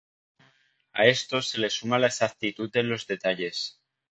[0.93, 3.79] A esto se le suma la exactitud en los detalles.